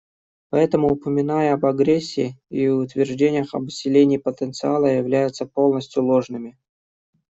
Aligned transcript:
Поэтому 0.49 0.87
упоминания 0.87 1.53
об 1.53 1.63
агрессии 1.63 2.35
и 2.49 2.67
утверждения 2.69 3.45
об 3.51 3.67
усилении 3.67 4.17
потенциала 4.17 4.87
являются 4.87 5.45
полностью 5.45 6.03
ложными. 6.05 6.57